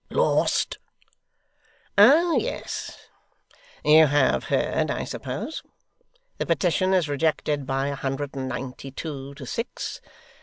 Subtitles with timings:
[0.09, 0.79] 'Lost!'
[1.95, 2.97] 'Oh yes.
[3.85, 5.61] You have heard, I suppose?
[6.39, 10.01] The petition is rejected by a hundred and ninety two, to six.